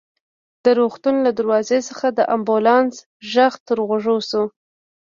[0.63, 2.93] د روغتون له دروازې څخه د امبولانس
[3.33, 4.43] غږ تر غوږو شو.